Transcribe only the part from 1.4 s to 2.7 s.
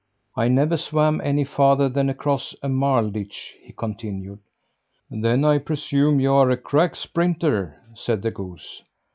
farther than across a